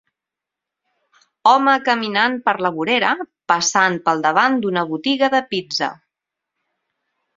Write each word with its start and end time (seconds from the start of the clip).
Home 1.51 1.75
caminant 1.89 2.39
per 2.49 2.55
la 2.67 2.71
vorera 2.77 3.11
passant 3.53 3.99
pel 4.09 4.25
davant 4.27 4.57
d'una 4.65 4.85
botiga 4.95 5.31
de 5.35 5.43
pizza. 5.53 5.91